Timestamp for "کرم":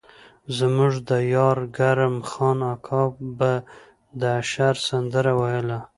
1.75-2.15